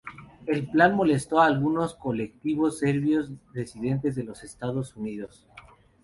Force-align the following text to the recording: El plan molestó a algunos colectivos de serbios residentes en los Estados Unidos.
El 0.47 0.67
plan 0.67 0.95
molestó 0.95 1.39
a 1.41 1.45
algunos 1.45 1.93
colectivos 1.93 2.79
de 2.79 2.87
serbios 2.87 3.29
residentes 3.53 4.17
en 4.17 4.25
los 4.25 4.43
Estados 4.43 4.95
Unidos. 4.95 5.45